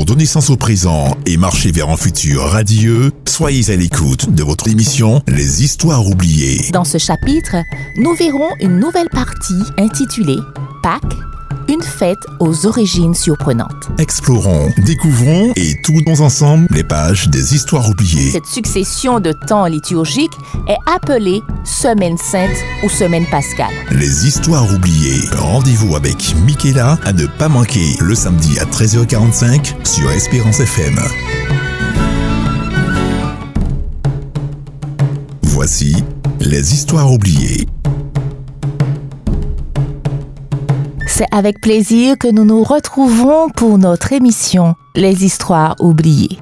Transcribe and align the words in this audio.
Pour 0.00 0.06
donner 0.06 0.24
sens 0.24 0.48
au 0.48 0.56
présent 0.56 1.14
et 1.26 1.36
marcher 1.36 1.72
vers 1.72 1.90
un 1.90 1.96
futur 1.98 2.40
radieux, 2.40 3.12
soyez 3.28 3.70
à 3.70 3.76
l'écoute 3.76 4.34
de 4.34 4.42
votre 4.42 4.66
émission 4.66 5.20
Les 5.28 5.62
Histoires 5.62 6.06
oubliées. 6.06 6.70
Dans 6.72 6.84
ce 6.84 6.96
chapitre, 6.96 7.56
nous 7.98 8.14
verrons 8.14 8.48
une 8.60 8.78
nouvelle 8.78 9.10
partie 9.10 9.62
intitulée 9.76 10.38
Pâques 10.82 11.02
une 11.70 11.82
fête 11.82 12.26
aux 12.40 12.66
origines 12.66 13.14
surprenantes. 13.14 13.90
Explorons, 13.98 14.70
découvrons 14.84 15.52
et 15.54 15.80
tournons 15.82 16.20
ensemble 16.20 16.66
les 16.70 16.82
pages 16.82 17.28
des 17.28 17.54
histoires 17.54 17.88
oubliées. 17.88 18.30
Cette 18.32 18.46
succession 18.46 19.20
de 19.20 19.32
temps 19.32 19.66
liturgiques 19.66 20.32
est 20.66 20.78
appelée 20.92 21.42
Semaine 21.64 22.18
sainte 22.18 22.56
ou 22.82 22.88
Semaine 22.88 23.26
pascale. 23.26 23.72
Les 23.92 24.26
histoires 24.26 24.72
oubliées. 24.74 25.20
Rendez-vous 25.32 25.94
avec 25.94 26.34
Michaela 26.44 26.98
à 27.04 27.12
ne 27.12 27.26
pas 27.26 27.48
manquer 27.48 27.96
le 28.00 28.16
samedi 28.16 28.58
à 28.58 28.64
13h45 28.64 29.86
sur 29.86 30.10
Espérance 30.10 30.58
FM. 30.58 30.98
Voici 35.42 35.94
les 36.40 36.74
histoires 36.74 37.12
oubliées. 37.12 37.66
C'est 41.20 41.36
avec 41.36 41.60
plaisir 41.60 42.16
que 42.16 42.28
nous 42.28 42.46
nous 42.46 42.62
retrouvons 42.62 43.50
pour 43.50 43.76
notre 43.76 44.14
émission 44.14 44.74
Les 44.94 45.26
histoires 45.26 45.76
oubliées. 45.78 46.38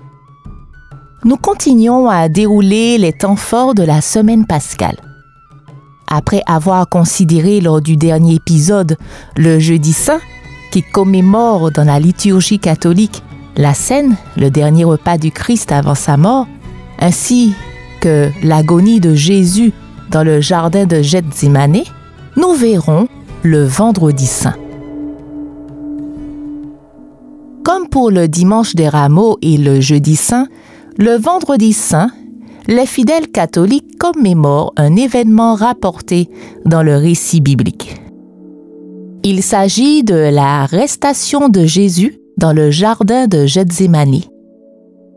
Nous 1.25 1.37
continuons 1.37 2.09
à 2.09 2.29
dérouler 2.29 2.97
les 2.97 3.13
temps 3.13 3.35
forts 3.35 3.75
de 3.75 3.83
la 3.83 4.01
semaine 4.01 4.47
pascale. 4.47 4.99
Après 6.07 6.43
avoir 6.47 6.89
considéré 6.89 7.61
lors 7.61 7.81
du 7.81 7.97
dernier 7.97 8.37
épisode 8.37 8.97
le 9.37 9.59
jeudi 9.59 9.93
saint, 9.93 10.21
qui 10.71 10.85
commémore 10.85 11.73
dans 11.73 11.83
la 11.83 11.99
liturgie 11.99 12.61
catholique 12.61 13.25
la 13.57 13.75
scène, 13.75 14.15
le 14.37 14.49
dernier 14.49 14.85
repas 14.85 15.19
du 15.19 15.33
Christ 15.33 15.73
avant 15.73 15.97
sa 15.97 16.17
mort, 16.17 16.47
ainsi 17.01 17.53
que 18.01 18.31
l'agonie 18.45 19.01
de 19.01 19.17
Jésus 19.17 19.73
dans 20.13 20.23
le 20.23 20.41
jardin 20.41 20.87
de 20.87 21.03
Gethsemane, 21.03 21.83
nous 22.37 22.53
verrons 22.53 23.09
le 23.43 23.65
vendredi 23.65 24.27
saint. 24.27 24.55
Comme 27.69 27.91
pour 27.91 28.11
le 28.11 28.29
dimanche 28.29 28.75
des 28.75 28.89
rameaux 28.89 29.37
et 29.43 29.59
le 29.59 29.79
jeudi 29.79 30.17
saint, 30.17 30.47
le 30.97 31.19
vendredi 31.19 31.75
saint, 31.75 32.11
les 32.67 32.87
fidèles 32.87 33.29
catholiques 33.29 33.99
commémorent 33.99 34.73
un 34.79 34.97
événement 34.97 35.55
rapporté 35.55 36.31
dans 36.65 36.83
le 36.83 36.97
récit 36.97 37.43
biblique. 37.43 38.01
Il 39.23 39.43
s'agit 39.43 40.03
de 40.03 40.15
l'arrestation 40.15 41.51
de 41.51 41.67
Jésus 41.67 42.19
dans 42.39 42.55
le 42.55 42.71
jardin 42.71 43.27
de 43.27 43.45
Gethsemane, 43.45 44.23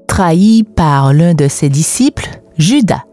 trahi 0.09 0.63
par 0.63 1.13
l'un 1.13 1.33
de 1.33 1.47
ses 1.47 1.69
disciples, 1.69 2.41
Judas. 2.57 3.05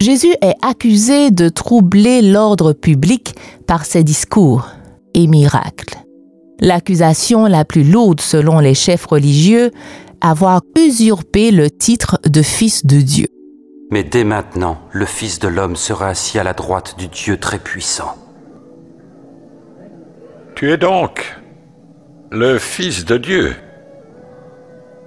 Jésus 0.00 0.34
est 0.40 0.56
accusé 0.62 1.30
de 1.30 1.50
troubler 1.50 2.22
l'ordre 2.22 2.72
public 2.72 3.34
par 3.66 3.84
ses 3.84 4.04
discours 4.04 4.68
et 5.12 5.26
miracles 5.26 5.98
l'accusation 6.60 7.46
la 7.46 7.64
plus 7.64 7.84
lourde 7.84 8.20
selon 8.20 8.58
les 8.60 8.74
chefs 8.74 9.06
religieux, 9.06 9.70
avoir 10.20 10.62
usurpé 10.78 11.50
le 11.50 11.70
titre 11.70 12.18
de 12.28 12.42
fils 12.42 12.86
de 12.86 13.00
Dieu. 13.00 13.26
Mais 13.90 14.04
dès 14.04 14.24
maintenant, 14.24 14.78
le 14.92 15.04
Fils 15.04 15.40
de 15.40 15.48
l'homme 15.48 15.74
sera 15.74 16.08
assis 16.08 16.38
à 16.38 16.44
la 16.44 16.52
droite 16.52 16.94
du 16.96 17.08
Dieu 17.08 17.38
très-puissant. 17.38 18.14
Tu 20.54 20.70
es 20.70 20.76
donc 20.76 21.36
le 22.30 22.58
Fils 22.58 23.04
de 23.04 23.16
Dieu. 23.16 23.56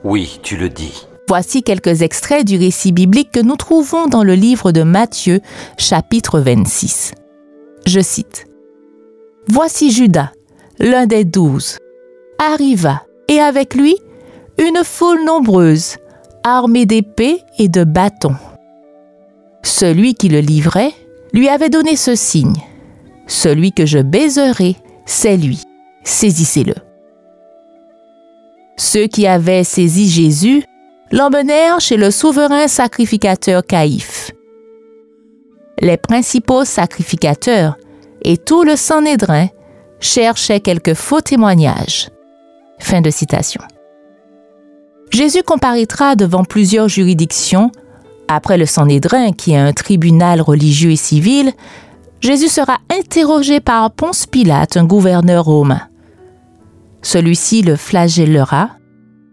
Oui, 0.04 0.40
tu 0.44 0.58
le 0.58 0.68
dis. 0.68 1.08
Voici 1.30 1.64
quelques 1.64 2.02
extraits 2.02 2.46
du 2.46 2.58
récit 2.58 2.92
biblique 2.92 3.32
que 3.32 3.40
nous 3.40 3.56
trouvons 3.56 4.08
dans 4.08 4.24
le 4.24 4.36
livre 4.36 4.74
de 4.74 4.84
Matthieu, 4.84 5.40
chapitre 5.78 6.42
26. 6.42 7.14
Je 7.86 8.02
cite. 8.02 8.46
Voici 9.48 9.92
Judas, 9.92 10.32
l'un 10.84 11.06
des 11.06 11.24
douze, 11.24 11.78
arriva, 12.38 13.04
et 13.30 13.40
avec 13.40 13.74
lui, 13.74 13.96
une 14.58 14.84
foule 14.84 15.24
nombreuse, 15.24 15.96
armée 16.44 16.86
d'épées 16.86 17.40
et 17.58 17.70
de 17.70 17.86
bâtons. 17.86 18.36
Celui 19.64 20.14
qui 20.14 20.28
le 20.28 20.40
livrait 20.40 20.92
lui 21.34 21.48
avait 21.48 21.70
donné 21.70 21.96
ce 21.96 22.16
signe. 22.16 22.62
Celui 23.28 23.72
que 23.72 23.86
je 23.86 24.00
baiserai, 24.00 24.76
c'est 25.06 25.38
lui. 25.38 25.62
Saisissez-le. 26.04 26.76
Ceux 28.76 29.08
qui 29.08 29.26
avaient 29.26 29.64
saisi 29.64 30.10
Jésus 30.10 30.64
l'emmenèrent 31.12 31.80
chez 31.80 31.96
le 31.96 32.12
souverain 32.12 32.68
sacrificateur 32.68 33.64
Caïphe. 33.66 34.32
Les 35.80 35.96
principaux 35.96 36.66
sacrificateurs 36.66 37.78
et 38.22 38.36
tout 38.36 38.64
le 38.64 38.76
Sanhédrin 38.76 39.48
cherchait 40.04 40.60
quelques 40.60 40.94
faux 40.94 41.22
témoignages. 41.22 42.10
Fin 42.80 43.02
de 43.02 43.10
citation. 43.10 43.62
Jésus 45.12 45.44
comparaîtra 45.44 46.16
devant 46.16 46.44
plusieurs 46.44 46.90
juridictions. 46.90 47.72
Après 48.28 48.58
le 48.58 48.66
Sanhédrin, 48.66 49.32
qui 49.32 49.54
est 49.54 49.58
un 49.58 49.74
tribunal 49.74 50.42
religieux 50.42 50.92
et 50.92 50.98
civil, 50.98 51.52
Jésus 52.20 52.48
sera 52.48 52.80
interrogé 52.90 53.60
par 53.60 53.92
Ponce 53.92 54.26
Pilate, 54.26 54.78
un 54.78 54.86
gouverneur 54.86 55.46
romain. 55.46 55.82
Celui-ci 57.02 57.62
le 57.62 57.76
flagellera 57.76 58.70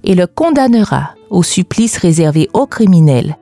et 0.03 0.15
le 0.15 0.27
condamnera 0.27 1.15
au 1.31 1.43
supplice 1.43 1.97
réservé 1.99 2.49
aux 2.53 2.67
criminels, 2.67 3.37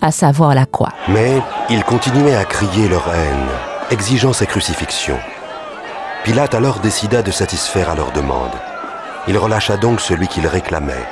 à 0.00 0.10
savoir 0.10 0.54
la 0.54 0.64
croix. 0.64 0.92
Mais 1.08 1.40
ils 1.68 1.84
continuaient 1.84 2.34
à 2.34 2.44
crier 2.44 2.88
leur 2.88 3.06
haine, 3.14 3.48
exigeant 3.90 4.32
sa 4.32 4.46
crucifixion. 4.46 5.16
Pilate 6.24 6.54
alors 6.54 6.78
décida 6.78 7.20
de 7.20 7.30
satisfaire 7.30 7.90
à 7.90 7.94
leur 7.94 8.10
demande. 8.10 8.50
Il 9.28 9.36
relâcha 9.36 9.76
donc 9.76 10.00
celui 10.00 10.26
qu'il 10.26 10.46
réclamait, 10.46 11.04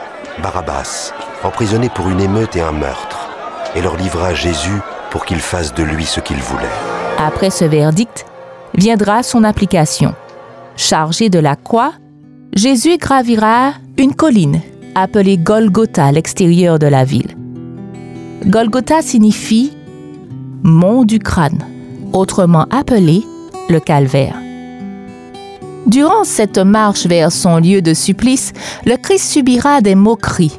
Barabbas, 0.43 1.13
emprisonné 1.45 1.91
pour 1.91 2.09
une 2.09 2.19
émeute 2.19 2.57
et 2.57 2.63
un 2.63 2.73
meurtre, 2.73 3.29
et 3.77 3.83
leur 3.83 3.99
livra 3.99 4.33
Jésus 4.33 4.81
pour 5.11 5.27
qu'il 5.27 5.41
fasse 5.41 5.75
de 5.75 5.83
lui 5.83 6.07
ce 6.07 6.21
qu'il 6.21 6.39
voulait. 6.39 6.65
Après 7.19 7.51
ce 7.51 7.67
verdict, 7.67 8.25
viendra 8.75 9.23
son 9.23 9.45
application. 9.45 10.15
Chargé 10.77 11.29
de 11.29 11.39
la 11.39 11.57
croix, 11.57 11.93
Jésus 12.55 12.97
gravira 12.97 13.75
une 13.99 14.15
colline 14.15 14.63
appelée 14.95 15.37
Golgotha 15.37 16.07
à 16.07 16.13
l'extérieur 16.13 16.79
de 16.79 16.87
la 16.87 17.05
ville. 17.05 17.37
Golgotha 18.47 19.03
signifie 19.03 19.77
mont 20.63 21.05
du 21.05 21.19
crâne, 21.19 21.67
autrement 22.15 22.67
appelé 22.71 23.23
le 23.69 23.79
calvaire. 23.79 24.42
Durant 25.87 26.25
cette 26.25 26.59
marche 26.59 27.07
vers 27.07 27.33
son 27.33 27.59
lieu 27.59 27.83
de 27.83 27.93
supplice, 27.93 28.53
le 28.87 28.97
Christ 28.97 29.33
subira 29.33 29.81
des 29.81 29.95
moqueries. 29.95 30.59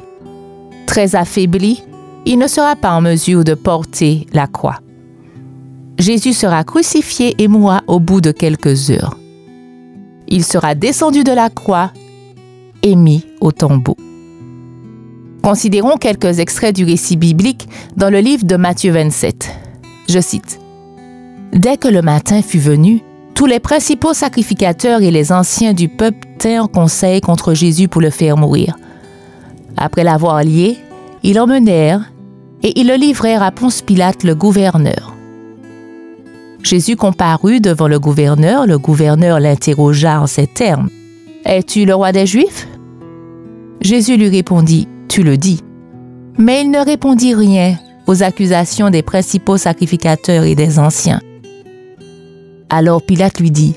Très 0.86 1.16
affaibli, 1.16 1.82
il 2.26 2.38
ne 2.38 2.46
sera 2.46 2.76
pas 2.76 2.92
en 2.92 3.00
mesure 3.00 3.44
de 3.44 3.54
porter 3.54 4.26
la 4.32 4.46
croix. 4.46 4.80
Jésus 5.98 6.32
sera 6.32 6.64
crucifié 6.64 7.34
et 7.38 7.48
mourra 7.48 7.82
au 7.86 8.00
bout 8.00 8.20
de 8.20 8.32
quelques 8.32 8.90
heures. 8.90 9.16
Il 10.28 10.44
sera 10.44 10.74
descendu 10.74 11.24
de 11.24 11.32
la 11.32 11.50
croix 11.50 11.92
et 12.82 12.96
mis 12.96 13.24
au 13.40 13.52
tombeau. 13.52 13.96
Considérons 15.42 15.96
quelques 15.96 16.38
extraits 16.38 16.74
du 16.74 16.84
récit 16.84 17.16
biblique 17.16 17.68
dans 17.96 18.10
le 18.10 18.20
livre 18.20 18.44
de 18.44 18.56
Matthieu 18.56 18.92
27. 18.92 19.50
Je 20.08 20.18
cite. 20.20 20.58
Dès 21.52 21.76
que 21.76 21.88
le 21.88 22.02
matin 22.02 22.42
fut 22.42 22.58
venu, 22.58 23.02
tous 23.34 23.46
les 23.46 23.58
principaux 23.58 24.14
sacrificateurs 24.14 25.02
et 25.02 25.10
les 25.10 25.32
anciens 25.32 25.72
du 25.72 25.88
peuple 25.88 26.28
tinrent 26.38 26.70
conseil 26.70 27.20
contre 27.20 27.52
Jésus 27.54 27.88
pour 27.88 28.00
le 28.00 28.10
faire 28.10 28.36
mourir. 28.36 28.76
Après 29.76 30.04
l'avoir 30.04 30.42
lié, 30.42 30.78
ils 31.22 31.34
l'emmenèrent 31.34 32.12
et 32.62 32.78
ils 32.78 32.86
le 32.86 32.94
livrèrent 32.94 33.42
à 33.42 33.50
Ponce 33.50 33.82
Pilate, 33.82 34.22
le 34.22 34.34
gouverneur. 34.34 35.14
Jésus 36.62 36.96
comparut 36.96 37.60
devant 37.60 37.88
le 37.88 38.00
gouverneur. 38.00 38.66
Le 38.66 38.78
gouverneur 38.78 39.38
l'interrogea 39.38 40.20
en 40.20 40.26
ces 40.26 40.46
termes. 40.46 40.88
Es-tu 41.44 41.84
le 41.84 41.94
roi 41.94 42.12
des 42.12 42.26
Juifs? 42.26 42.66
Jésus 43.82 44.16
lui 44.16 44.28
répondit, 44.28 44.88
Tu 45.08 45.22
le 45.22 45.36
dis. 45.36 45.60
Mais 46.38 46.62
il 46.62 46.70
ne 46.70 46.78
répondit 46.78 47.34
rien 47.34 47.76
aux 48.06 48.22
accusations 48.22 48.88
des 48.88 49.02
principaux 49.02 49.58
sacrificateurs 49.58 50.44
et 50.44 50.54
des 50.54 50.78
anciens. 50.78 51.20
Alors 52.70 53.02
Pilate 53.02 53.40
lui 53.40 53.50
dit, 53.50 53.74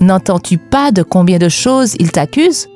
N'entends-tu 0.00 0.58
pas 0.58 0.92
de 0.92 1.02
combien 1.02 1.38
de 1.38 1.48
choses 1.48 1.94
il 1.98 2.12
t'accuse? 2.12 2.68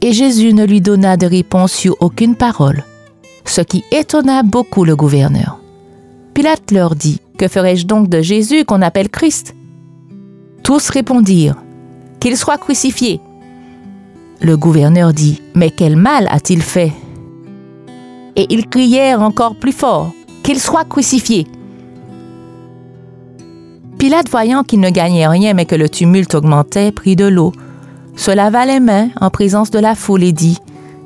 Et 0.00 0.12
Jésus 0.12 0.52
ne 0.52 0.64
lui 0.64 0.80
donna 0.80 1.16
de 1.16 1.26
réponse 1.26 1.72
sur 1.72 1.96
aucune 2.00 2.34
parole, 2.36 2.84
ce 3.44 3.60
qui 3.60 3.84
étonna 3.92 4.42
beaucoup 4.42 4.84
le 4.84 4.96
gouverneur. 4.96 5.58
Pilate 6.34 6.70
leur 6.70 6.94
dit, 6.94 7.20
Que 7.36 7.48
ferai-je 7.48 7.86
donc 7.86 8.08
de 8.08 8.20
Jésus 8.20 8.64
qu'on 8.64 8.82
appelle 8.82 9.08
Christ? 9.08 9.54
Tous 10.62 10.90
répondirent, 10.90 11.56
Qu'il 12.20 12.36
soit 12.36 12.58
crucifié. 12.58 13.20
le 14.40 14.56
gouverneur 14.56 15.12
dit, 15.12 15.40
Mais 15.54 15.70
quel 15.70 15.96
mal 15.96 16.28
a-t-il 16.30 16.62
fait? 16.62 16.92
Et 18.36 18.46
ils 18.50 18.68
crièrent 18.68 19.22
encore 19.22 19.56
plus 19.56 19.72
fort, 19.72 20.12
Qu'il 20.44 20.60
soit 20.60 20.84
crucifié. 20.84 21.46
Pilate, 23.98 24.30
voyant 24.30 24.62
qu'il 24.62 24.78
ne 24.78 24.90
gagnait 24.90 25.26
rien 25.26 25.54
mais 25.54 25.64
que 25.64 25.74
le 25.74 25.88
tumulte 25.88 26.36
augmentait, 26.36 26.92
prit 26.92 27.16
de 27.16 27.26
l'eau, 27.26 27.52
se 28.14 28.30
lava 28.30 28.64
les 28.64 28.78
mains 28.78 29.08
en 29.20 29.28
présence 29.28 29.70
de 29.70 29.80
la 29.80 29.96
foule 29.96 30.22
et 30.22 30.32
dit, 30.32 30.58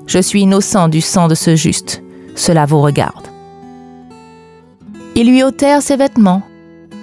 Je 0.06 0.18
suis 0.18 0.42
innocent 0.42 0.88
du 0.88 1.00
sang 1.00 1.26
de 1.26 1.34
ce 1.34 1.56
juste, 1.56 2.02
cela 2.34 2.66
vous 2.66 2.82
regarde. 2.82 3.28
Ils 5.14 5.26
lui 5.26 5.42
ôtèrent 5.42 5.82
ses 5.82 5.96
vêtements 5.96 6.42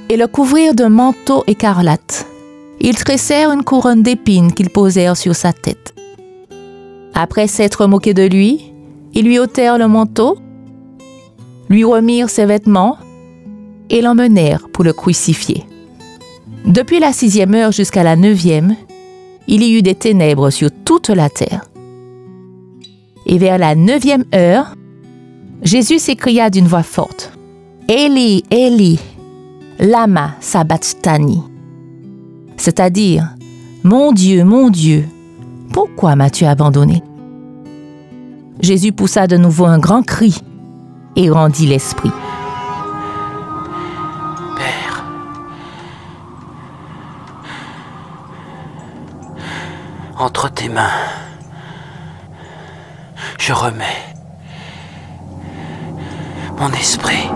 et 0.09 0.18
le 0.18 0.27
couvrirent 0.27 0.75
d'un 0.75 0.89
manteau 0.89 1.44
écarlate. 1.47 2.27
Ils 2.80 2.95
tressèrent 2.95 3.51
une 3.51 3.63
couronne 3.63 4.03
d'épines 4.03 4.53
qu'ils 4.53 4.69
posèrent 4.69 5.18
sur 5.18 5.36
sa 5.36 5.53
tête. 5.53 5.95
Après 7.13 7.47
s'être 7.47 7.88
moqués 7.88 8.13
de 8.13 8.27
lui, 8.27 8.74
ils 9.13 9.25
lui 9.25 9.39
ôtèrent 9.39 9.80
le 9.80 9.88
manteau, 9.88 10.38
lui 11.68 11.83
remirent 11.83 12.30
ses 12.30 12.45
vêtements 12.45 12.97
et 13.89 14.01
l'emmenèrent 14.01 14.69
pour 14.71 14.83
le 14.83 14.94
crucifier. 14.94 15.65
Depuis 16.69 17.00
la 17.00 17.13
sixième 17.13 17.56
heure 17.56 17.71
jusqu'à 17.71 18.04
la 18.04 18.16
neuvième, 18.16 18.75
il 19.48 19.63
y 19.63 19.74
eut 19.75 19.81
des 19.81 19.95
ténèbres 19.95 20.51
sur 20.51 20.69
toute 20.86 21.10
la 21.10 21.27
terre. 21.27 21.66
Et 23.25 23.39
vers 23.39 23.57
la 23.57 23.74
neuvième 23.74 24.24
heure, 24.36 24.75
Jésus 25.63 25.98
s'écria 25.98 26.51
d'une 26.51 26.68
voix 26.68 26.83
forte, 26.83 27.31
Eli, 27.88 28.44
Eli, 28.51 29.00
lama 29.80 30.36
sabachthani, 30.42 31.42
c'est-à-dire, 32.56 33.36
Mon 33.83 34.12
Dieu, 34.12 34.44
mon 34.44 34.69
Dieu, 34.69 35.06
pourquoi 35.74 36.15
m'as-tu 36.15 36.45
abandonné? 36.45 37.01
Jésus 38.62 38.92
poussa 38.92 39.25
de 39.25 39.38
nouveau 39.38 39.65
un 39.65 39.80
grand 39.80 40.04
cri 40.04 40.38
et 41.15 41.31
rendit 41.31 41.65
l'esprit. 41.65 42.12
Entre 50.19 50.51
tes 50.51 50.68
mains, 50.68 50.92
je 53.39 53.54
remets 53.54 53.86
mon 56.60 56.69
esprit. 56.71 57.30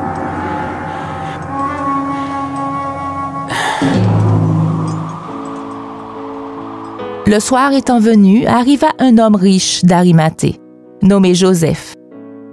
Le 7.25 7.39
soir 7.39 7.71
étant 7.71 8.01
venu, 8.01 8.45
arriva 8.45 8.89
un 8.99 9.17
homme 9.17 9.35
riche 9.35 9.85
d'Arimathée, 9.85 10.59
nommé 11.01 11.33
Joseph, 11.33 11.93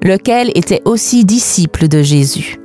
lequel 0.01 0.53
était 0.55 0.81
aussi 0.85 1.25
disciple 1.25 1.89
de 1.89 2.03
Jésus. 2.03 2.57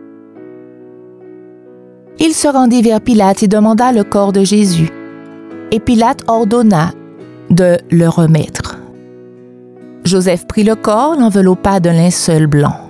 Il 2.20 2.34
se 2.36 2.48
rendit 2.48 2.84
vers 2.84 3.02
Pilate 3.02 3.42
et 3.42 3.48
demanda 3.48 3.92
le 3.92 4.04
corps 4.04 4.32
de 4.32 4.44
Jésus. 4.44 4.90
Et 5.72 5.80
Pilate 5.80 6.22
ordonna 6.28 6.92
de 7.50 7.78
le 7.92 8.08
remettre. 8.08 8.78
Joseph 10.04 10.46
prit 10.48 10.64
le 10.64 10.76
corps, 10.76 11.16
l'enveloppa 11.16 11.80
d'un 11.80 11.94
linceul 11.94 12.48
blanc 12.48 12.86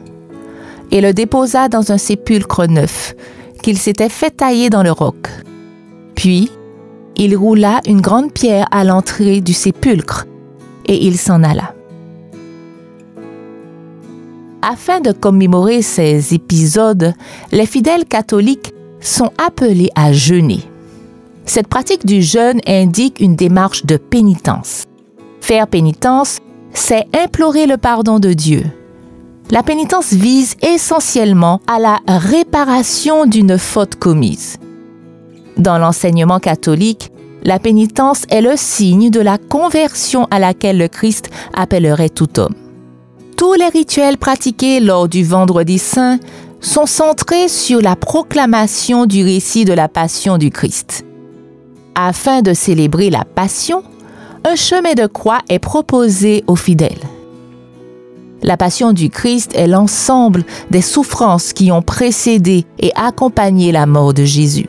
et 0.91 1.01
le 1.01 1.13
déposa 1.13 1.69
dans 1.69 1.91
un 1.91 1.97
sépulcre 1.97 2.67
neuf 2.67 3.15
qu'il 3.61 3.77
s'était 3.77 4.09
fait 4.09 4.31
tailler 4.31 4.69
dans 4.69 4.83
le 4.83 4.91
roc. 4.91 5.29
Puis, 6.15 6.51
il 7.15 7.35
roula 7.35 7.81
une 7.87 8.01
grande 8.01 8.31
pierre 8.31 8.67
à 8.71 8.83
l'entrée 8.83 9.41
du 9.41 9.53
sépulcre 9.53 10.25
et 10.85 11.05
il 11.05 11.17
s'en 11.17 11.43
alla. 11.43 11.73
Afin 14.61 14.99
de 14.99 15.11
commémorer 15.11 15.81
ces 15.81 16.33
épisodes, 16.33 17.13
les 17.51 17.65
fidèles 17.65 18.05
catholiques 18.05 18.73
sont 18.99 19.31
appelés 19.37 19.89
à 19.95 20.11
jeûner. 20.11 20.61
Cette 21.45 21.67
pratique 21.67 22.05
du 22.05 22.21
jeûne 22.21 22.59
indique 22.67 23.19
une 23.19 23.35
démarche 23.35 23.85
de 23.85 23.97
pénitence. 23.97 24.85
Faire 25.41 25.67
pénitence, 25.67 26.39
c'est 26.73 27.05
implorer 27.15 27.67
le 27.67 27.77
pardon 27.77 28.19
de 28.19 28.33
Dieu. 28.33 28.63
La 29.51 29.61
pénitence 29.61 30.11
vise 30.11 30.55
essentiellement 30.61 31.61
à 31.67 31.79
la 31.79 31.99
réparation 32.07 33.27
d'une 33.27 33.59
faute 33.59 33.95
commise. 33.95 34.57
Dans 35.57 35.77
l'enseignement 35.77 36.39
catholique, 36.39 37.11
la 37.43 37.59
pénitence 37.59 38.23
est 38.29 38.41
le 38.41 38.53
signe 38.55 39.11
de 39.11 39.19
la 39.19 39.37
conversion 39.37 40.27
à 40.31 40.39
laquelle 40.39 40.79
le 40.79 40.87
Christ 40.87 41.29
appellerait 41.53 42.09
tout 42.09 42.39
homme. 42.39 42.55
Tous 43.37 43.53
les 43.53 43.69
rituels 43.69 44.17
pratiqués 44.17 44.79
lors 44.79 45.07
du 45.07 45.23
vendredi 45.23 45.77
saint 45.77 46.17
sont 46.59 46.87
centrés 46.87 47.47
sur 47.47 47.81
la 47.81 47.95
proclamation 47.95 49.05
du 49.05 49.23
récit 49.23 49.63
de 49.63 49.73
la 49.73 49.87
passion 49.87 50.39
du 50.39 50.49
Christ. 50.49 51.05
Afin 51.95 52.41
de 52.41 52.53
célébrer 52.53 53.09
la 53.09 53.23
passion, 53.23 53.83
un 54.43 54.55
chemin 54.55 54.93
de 54.93 55.07
croix 55.07 55.39
est 55.49 55.59
proposé 55.59 56.43
aux 56.45 56.57
fidèles. 56.57 56.91
La 58.43 58.57
passion 58.57 58.93
du 58.93 59.09
Christ 59.09 59.55
est 59.55 59.67
l'ensemble 59.67 60.43
des 60.69 60.81
souffrances 60.81 61.53
qui 61.53 61.71
ont 61.71 61.81
précédé 61.81 62.65
et 62.79 62.91
accompagné 62.95 63.71
la 63.71 63.85
mort 63.85 64.13
de 64.13 64.25
Jésus. 64.25 64.67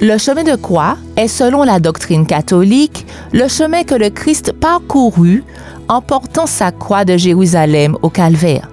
Le 0.00 0.18
chemin 0.18 0.44
de 0.44 0.54
croix 0.54 0.98
est, 1.16 1.28
selon 1.28 1.64
la 1.64 1.80
doctrine 1.80 2.26
catholique, 2.26 3.06
le 3.32 3.48
chemin 3.48 3.82
que 3.82 3.94
le 3.94 4.10
Christ 4.10 4.52
parcourut 4.52 5.42
en 5.88 6.02
portant 6.02 6.46
sa 6.46 6.72
croix 6.72 7.06
de 7.06 7.16
Jérusalem 7.16 7.96
au 8.02 8.10
calvaire. 8.10 8.68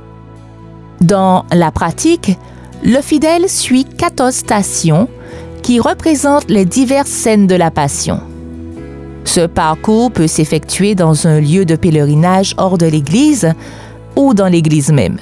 Dans 0.99 1.45
la 1.53 1.71
pratique, 1.71 2.37
le 2.83 3.01
fidèle 3.01 3.47
suit 3.49 3.85
14 3.85 4.35
stations 4.35 5.07
qui 5.63 5.79
représentent 5.79 6.49
les 6.49 6.65
diverses 6.65 7.09
scènes 7.09 7.47
de 7.47 7.55
la 7.55 7.71
Passion. 7.71 8.19
Ce 9.23 9.47
parcours 9.47 10.11
peut 10.11 10.27
s'effectuer 10.27 10.93
dans 10.93 11.25
un 11.25 11.39
lieu 11.39 11.65
de 11.65 11.75
pèlerinage 11.75 12.53
hors 12.57 12.77
de 12.77 12.85
l'église 12.85 13.53
ou 14.15 14.33
dans 14.33 14.47
l'église 14.47 14.91
même. 14.91 15.17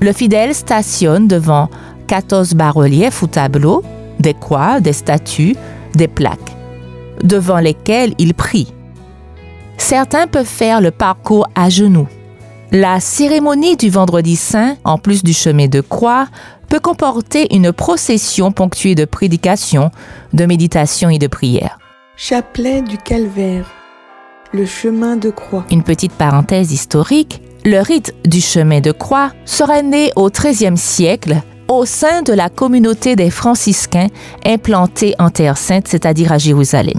Le 0.00 0.12
fidèle 0.12 0.54
stationne 0.54 1.26
devant 1.26 1.68
14 2.06 2.54
bas-reliefs 2.54 3.20
ou 3.20 3.26
tableaux, 3.26 3.82
des 4.20 4.34
croix, 4.34 4.80
des 4.80 4.92
statues, 4.92 5.56
des 5.94 6.08
plaques, 6.08 6.56
devant 7.22 7.58
lesquelles 7.58 8.14
il 8.18 8.34
prie. 8.34 8.72
Certains 9.76 10.28
peuvent 10.28 10.46
faire 10.46 10.80
le 10.80 10.92
parcours 10.92 11.48
à 11.54 11.68
genoux. 11.68 12.08
La 12.70 13.00
cérémonie 13.00 13.76
du 13.76 13.90
vendredi 13.90 14.36
saint, 14.36 14.76
en 14.84 14.98
plus 14.98 15.24
du 15.24 15.32
chemin 15.32 15.66
de 15.66 15.80
croix, 15.80 16.26
peut 16.68 16.80
comporter 16.80 17.54
une 17.54 17.72
procession 17.72 18.52
ponctuée 18.52 18.94
de 18.94 19.04
prédications, 19.04 19.90
de 20.32 20.46
méditation 20.46 21.10
et 21.10 21.18
de 21.18 21.26
prières. 21.26 21.78
Chapelet 22.16 22.82
du 22.82 22.98
calvaire, 22.98 23.66
le 24.52 24.66
chemin 24.66 25.16
de 25.16 25.30
croix. 25.30 25.64
Une 25.70 25.82
petite 25.82 26.12
parenthèse 26.12 26.72
historique, 26.72 27.42
le 27.64 27.80
rite 27.80 28.14
du 28.24 28.40
chemin 28.40 28.80
de 28.80 28.92
croix 28.92 29.32
serait 29.44 29.82
né 29.82 30.12
au 30.16 30.30
XIIIe 30.30 30.76
siècle 30.76 31.40
au 31.68 31.84
sein 31.84 32.22
de 32.22 32.32
la 32.32 32.48
communauté 32.48 33.14
des 33.14 33.30
franciscains 33.30 34.08
implantés 34.44 35.14
en 35.18 35.30
Terre 35.30 35.58
sainte, 35.58 35.86
c'est-à-dire 35.86 36.32
à 36.32 36.38
Jérusalem. 36.38 36.98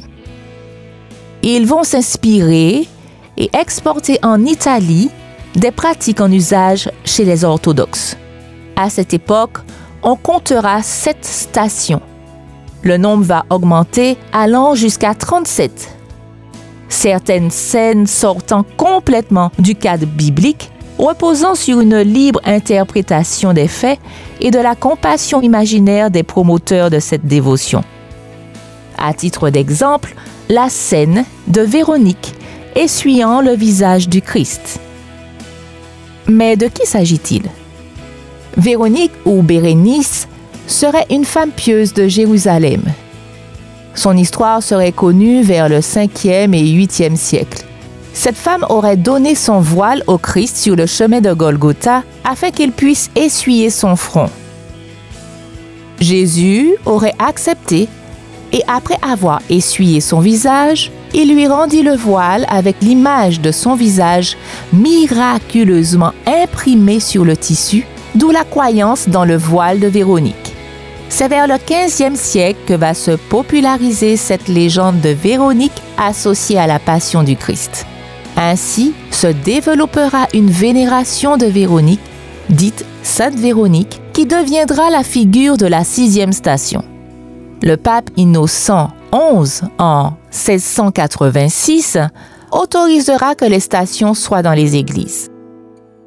Ils 1.42 1.66
vont 1.66 1.84
s'inspirer 1.84 2.88
et 3.38 3.50
exporter 3.54 4.20
en 4.22 4.46
Italie 4.46 5.10
des 5.56 5.72
pratiques 5.72 6.22
en 6.22 6.32
usage 6.32 6.92
chez 7.04 7.26
les 7.26 7.44
orthodoxes. 7.44 8.16
À 8.82 8.90
cette 8.90 9.14
époque, 9.14 9.58
on 10.04 10.16
comptera 10.16 10.82
sept 10.82 11.26
stations. 11.26 12.02
Le 12.82 12.96
nombre 12.96 13.26
va 13.26 13.46
augmenter 13.50 14.18
allant 14.32 14.74
jusqu'à 14.74 15.14
37. 15.14 15.98
Certaines 16.88 17.52
scènes 17.52 18.08
sortant 18.08 18.64
complètement 18.78 19.52
du 19.60 19.76
cadre 19.76 20.06
biblique, 20.06 20.72
reposant 20.98 21.56
sur 21.56 21.82
une 21.82 22.00
libre 22.00 22.40
interprétation 22.46 23.52
des 23.52 23.68
faits 23.68 24.00
et 24.40 24.50
de 24.50 24.60
la 24.60 24.76
compassion 24.76 25.42
imaginaire 25.42 26.10
des 26.10 26.24
promoteurs 26.24 26.90
de 26.90 27.00
cette 27.00 27.26
dévotion. 27.26 27.84
À 28.98 29.14
titre 29.14 29.50
d'exemple, 29.50 30.16
la 30.48 30.70
scène 30.70 31.26
de 31.48 31.62
Véronique 31.62 32.34
essuyant 32.78 33.42
le 33.42 33.56
visage 33.56 34.08
du 34.08 34.22
Christ. 34.22 34.80
Mais 36.30 36.56
de 36.56 36.68
qui 36.68 36.88
s'agit-il? 36.88 37.44
Véronique 38.60 39.14
ou 39.24 39.42
Bérénice 39.42 40.28
serait 40.68 41.06
une 41.10 41.24
femme 41.24 41.52
pieuse 41.52 41.94
de 41.94 42.10
Jérusalem. 42.10 42.82
Son 43.96 44.18
histoire 44.18 44.62
serait 44.62 44.92
connue 44.92 45.42
vers 45.44 45.70
le 45.70 45.80
5e 45.80 46.54
et 46.54 46.64
8e 46.64 47.16
siècle. 47.16 47.64
Cette 48.14 48.36
femme 48.36 48.66
aurait 48.68 48.98
donné 48.98 49.34
son 49.34 49.62
voile 49.62 50.04
au 50.08 50.18
Christ 50.18 50.58
sur 50.58 50.76
le 50.76 50.88
chemin 50.88 51.22
de 51.22 51.32
Golgotha 51.32 52.04
afin 52.26 52.52
qu'il 52.52 52.74
puisse 52.74 53.10
essuyer 53.16 53.70
son 53.70 53.96
front. 53.96 54.30
Jésus 56.02 56.76
aurait 56.86 57.16
accepté 57.18 57.88
et 58.52 58.62
après 58.68 58.98
avoir 59.02 59.42
essuyé 59.50 60.02
son 60.02 60.20
visage, 60.20 60.92
il 61.14 61.34
lui 61.34 61.48
rendit 61.48 61.84
le 61.84 61.96
voile 61.96 62.46
avec 62.50 62.76
l'image 62.82 63.40
de 63.40 63.52
son 63.52 63.76
visage 63.76 64.36
miraculeusement 64.74 66.12
imprimée 66.26 67.00
sur 67.00 67.24
le 67.24 67.38
tissu, 67.38 67.86
d'où 68.16 68.32
la 68.32 68.44
croyance 68.44 69.10
dans 69.10 69.26
le 69.26 69.38
voile 69.38 69.80
de 69.80 69.88
Véronique. 69.88 70.56
C'est 71.10 71.28
vers 71.28 71.48
le 71.48 71.56
15e 71.56 72.16
siècle 72.16 72.60
que 72.68 72.74
va 72.74 72.94
se 72.94 73.12
populariser 73.12 74.16
cette 74.16 74.48
légende 74.48 75.02
de 75.02 75.10
Véronique 75.10 75.82
associée 75.98 76.60
à 76.60 76.68
la 76.68 76.80
passion 76.80 77.24
du 77.24 77.36
Christ. 77.36 77.86
Ainsi 78.38 78.94
se 79.12 79.28
développera 79.28 80.28
une 80.34 80.50
vénération 80.50 81.36
de 81.36 81.46
Véronique, 81.46 82.00
dite 82.50 82.86
Sainte 83.04 83.36
Véronique, 83.36 84.02
qui 84.14 84.26
deviendra 84.26 84.90
la 84.90 85.04
figure 85.04 85.58
de 85.58 85.66
la 85.66 85.84
sixième 85.84 86.32
station. 86.32 86.84
Le 87.62 87.76
pape 87.76 88.10
Innocent 88.16 88.92
XI, 89.12 89.62
en 89.78 90.12
1686, 90.32 91.98
autorisera 92.52 93.36
que 93.36 93.46
les 93.46 93.60
stations 93.60 94.14
soient 94.14 94.42
dans 94.42 94.54
les 94.54 94.76
églises. 94.76 95.30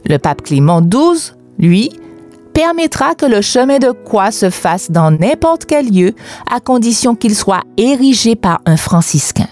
Le 0.09 0.18
pape 0.18 0.42
Clément 0.42 0.80
XII, 0.80 1.35
lui, 1.59 1.90
permettra 2.52 3.14
que 3.14 3.26
le 3.26 3.40
chemin 3.40 3.78
de 3.78 3.90
croix 3.90 4.30
se 4.30 4.50
fasse 4.50 4.90
dans 4.90 5.11
n'importe 5.11 5.64
quel 5.64 5.90
lieu 5.90 6.14
à 6.50 6.61
condition 6.61 7.14
qu'il 7.14 7.35
soit 7.35 7.62
érigé 7.76 8.37
par 8.37 8.61
un 8.66 8.76
franciscain. 8.76 9.49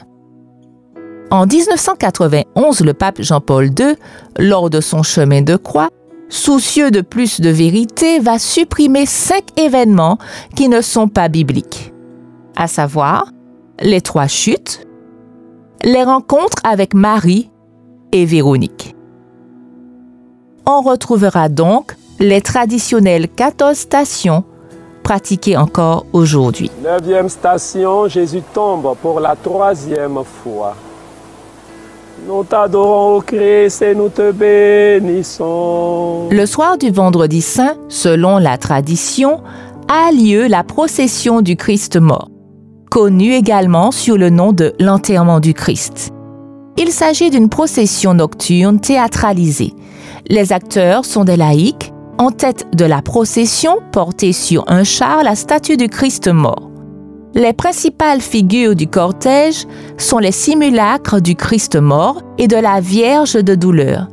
En 1.31 1.47
1991, 1.47 2.81
le 2.81 2.93
pape 2.93 3.23
Jean-Paul 3.23 3.67
II, 3.67 3.95
lors 4.39 4.69
de 4.69 4.81
son 4.81 5.03
chemin 5.03 5.43
de 5.43 5.57
croix, 5.57 5.91
soucieux 6.29 6.91
de 6.91 7.01
plus 7.01 7.41
de 7.41 7.51
vérité, 7.51 8.19
va 8.19 8.39
supprimer 8.39 9.07
cinq 9.07 9.45
événements 9.57 10.19
qui 10.57 10.69
ne 10.69 10.81
sont 10.81 11.09
pas 11.09 11.29
bibliques, 11.29 11.93
à 12.57 12.67
savoir 12.67 13.31
les 13.81 14.01
trois 14.01 14.27
chutes, 14.27 14.87
les 15.85 16.03
rencontres 16.03 16.59
avec 16.65 16.95
Marie 16.95 17.51
et 18.13 18.25
Véronique. 18.25 18.97
On 20.73 20.83
retrouvera 20.83 21.49
donc 21.49 21.97
les 22.21 22.41
traditionnelles 22.41 23.27
14 23.27 23.77
stations 23.77 24.45
pratiquées 25.03 25.57
encore 25.57 26.07
aujourd'hui. 26.13 26.71
Neuvième 26.81 27.29
station, 27.29 28.07
Jésus 28.07 28.43
tombe 28.55 28.95
pour 29.03 29.19
la 29.19 29.35
troisième 29.35 30.21
fois. 30.23 30.77
Nous 32.25 32.45
t'adorons, 32.45 33.17
au 33.17 33.21
Christ, 33.21 33.83
et 33.83 33.97
nous 33.97 34.11
te 34.11 34.31
bénissons. 34.31 36.29
Le 36.31 36.47
soir 36.47 36.79
du 36.79 36.93
vendredi 36.93 37.43
saint, 37.43 37.75
selon 37.89 38.39
la 38.39 38.57
tradition, 38.57 39.43
a 39.89 40.13
lieu 40.13 40.47
la 40.47 40.63
procession 40.63 41.43
du 41.43 41.57
Christ 41.57 41.97
mort, 41.97 42.29
connue 42.93 43.35
également 43.35 43.91
sous 43.91 44.17
le 44.17 44.31
nom 44.31 44.53
de 44.53 44.73
l'enterrement 44.79 45.41
du 45.41 45.53
Christ. 45.53 46.11
Il 46.77 46.93
s'agit 46.93 47.31
d'une 47.31 47.49
procession 47.49 48.15
nocturne 48.15 48.79
théâtralisée. 48.79 49.75
Les 50.29 50.53
acteurs 50.53 51.05
sont 51.05 51.25
des 51.25 51.37
laïcs 51.37 51.93
en 52.19 52.31
tête 52.31 52.67
de 52.75 52.85
la 52.85 53.01
procession 53.01 53.79
portée 53.93 54.33
sur 54.33 54.65
un 54.69 54.85
char 54.85 55.23
la 55.23 55.35
statue 55.35 55.77
du 55.77 55.89
Christ 55.89 56.29
mort. 56.29 56.71
Les 57.35 57.53
principales 57.53 58.21
figures 58.21 58.75
du 58.75 58.89
cortège 58.89 59.67
sont 59.97 60.19
les 60.19 60.33
simulacres 60.33 61.21
du 61.21 61.37
Christ 61.37 61.77
mort 61.77 62.23
et 62.39 62.49
de 62.49 62.57
la 62.57 62.81
Vierge 62.81 63.35
de 63.35 63.55
douleur, 63.55 64.09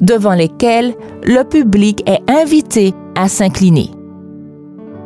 devant 0.00 0.32
lesquels 0.32 0.94
le 1.22 1.44
public 1.44 2.02
est 2.08 2.28
invité 2.30 2.94
à 3.14 3.28
s'incliner. 3.28 3.90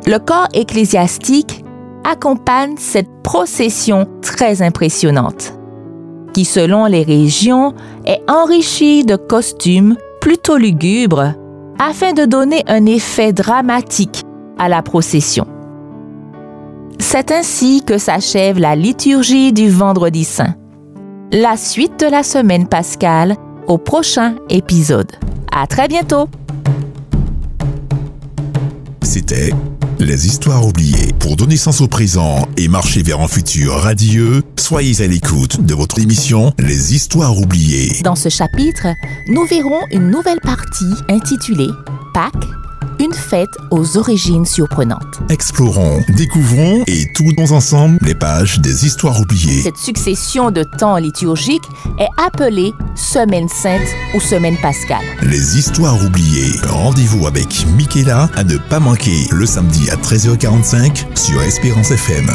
Le 0.07 0.17
corps 0.17 0.47
ecclésiastique 0.53 1.63
accompagne 2.03 2.75
cette 2.77 3.09
procession 3.23 4.07
très 4.21 4.61
impressionnante, 4.61 5.53
qui 6.33 6.45
selon 6.45 6.85
les 6.85 7.03
régions 7.03 7.73
est 8.05 8.21
enrichie 8.29 9.03
de 9.03 9.17
costumes 9.17 9.97
plutôt 10.21 10.57
lugubres 10.57 11.33
afin 11.79 12.13
de 12.13 12.25
donner 12.25 12.63
un 12.67 12.85
effet 12.85 13.33
dramatique 13.33 14.23
à 14.57 14.69
la 14.69 14.81
procession. 14.81 15.47
C'est 16.99 17.31
ainsi 17.31 17.81
que 17.85 17.97
s'achève 17.97 18.59
la 18.59 18.75
liturgie 18.75 19.53
du 19.53 19.69
vendredi 19.69 20.25
saint. 20.25 20.55
La 21.31 21.57
suite 21.57 21.99
de 21.99 22.07
la 22.07 22.23
semaine 22.23 22.67
pascale 22.67 23.35
au 23.67 23.77
prochain 23.77 24.35
épisode. 24.49 25.11
À 25.51 25.67
très 25.67 25.87
bientôt! 25.87 26.27
Les 29.99 30.27
Histoires 30.27 30.65
oubliées. 30.65 31.13
Pour 31.19 31.35
donner 31.35 31.57
sens 31.57 31.81
au 31.81 31.87
présent 31.89 32.47
et 32.55 32.69
marcher 32.69 33.03
vers 33.03 33.19
un 33.19 33.27
futur 33.27 33.73
radieux, 33.73 34.43
soyez 34.55 35.03
à 35.03 35.07
l'écoute 35.07 35.65
de 35.65 35.73
votre 35.73 35.99
émission 35.99 36.53
Les 36.57 36.95
Histoires 36.95 37.37
oubliées. 37.37 38.01
Dans 38.01 38.15
ce 38.15 38.29
chapitre, 38.29 38.87
nous 39.27 39.45
verrons 39.45 39.81
une 39.91 40.09
nouvelle 40.09 40.39
partie 40.39 40.93
intitulée 41.09 41.67
Pâques, 42.13 42.33
une 42.99 43.13
fête 43.13 43.57
aux 43.71 43.97
origines 43.97 44.45
surprenantes. 44.45 45.19
Explorons, 45.29 46.01
découvrons 46.09 46.83
et 46.87 47.05
tournons 47.13 47.51
ensemble 47.51 47.97
les 48.01 48.15
pages 48.15 48.59
des 48.59 48.85
Histoires 48.85 49.19
oubliées. 49.19 49.61
Cette 49.61 49.77
succession 49.77 50.51
de 50.51 50.63
temps 50.63 50.97
liturgiques 50.97 51.63
est 51.97 52.09
appelée 52.17 52.73
Semaine 52.95 53.49
sainte 53.49 53.87
ou 54.13 54.19
Semaine 54.19 54.57
pascale. 54.57 55.05
Les 55.23 55.57
Histoires 55.57 56.03
oubliées. 56.03 56.51
Rendez-vous 56.67 57.27
avec 57.27 57.65
Michaela 57.77 58.29
à 58.35 58.43
ne 58.43 58.57
pas 58.57 58.79
manquer 58.79 59.27
le 59.31 59.45
samedi 59.45 59.89
à 59.89 59.95
13h45 59.95 61.17
sur 61.17 61.41
Espérance 61.41 61.91
FM. 61.91 62.29